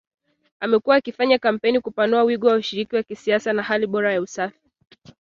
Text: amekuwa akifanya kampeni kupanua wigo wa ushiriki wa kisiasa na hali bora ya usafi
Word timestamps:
amekuwa 0.59 0.95
akifanya 0.95 1.39
kampeni 1.39 1.79
kupanua 1.79 2.23
wigo 2.23 2.47
wa 2.47 2.55
ushiriki 2.55 2.95
wa 2.95 3.03
kisiasa 3.03 3.53
na 3.53 3.63
hali 3.63 3.87
bora 3.87 4.13
ya 4.13 4.21
usafi 4.21 4.59